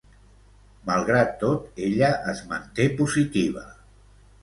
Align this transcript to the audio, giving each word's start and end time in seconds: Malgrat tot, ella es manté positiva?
Malgrat 0.91 1.37
tot, 1.45 1.69
ella 1.91 2.11
es 2.35 2.43
manté 2.55 2.91
positiva? 3.03 3.71